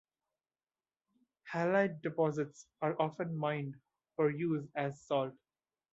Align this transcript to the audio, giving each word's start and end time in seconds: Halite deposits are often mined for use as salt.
Halite 1.53 2.01
deposits 2.01 2.65
are 2.81 2.99
often 2.99 3.37
mined 3.37 3.75
for 4.15 4.31
use 4.31 4.67
as 4.75 4.99
salt. 4.99 5.35